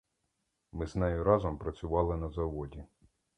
Ми 0.71 0.87
з 0.87 0.95
нею 0.95 1.23
разом 1.23 1.57
працювали 1.57 2.17
на 2.17 2.29
заводі. 2.29 2.83